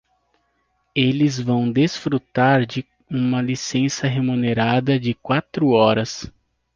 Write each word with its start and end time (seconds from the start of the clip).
Eles 0.95 1.39
vão 1.39 1.71
desfrutar 1.71 2.65
de 2.65 2.83
uma 3.07 3.39
licença 3.39 4.07
remunerada 4.07 4.99
de 4.99 5.13
quatro 5.13 5.67
horas. 5.67 6.31